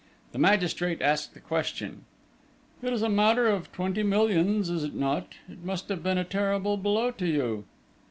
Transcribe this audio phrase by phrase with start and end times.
[0.31, 2.05] The magistrate asked a question.
[2.81, 5.33] "It is a matter of twenty millions, is it not?
[5.47, 7.65] It must have been a terrible blow to you?"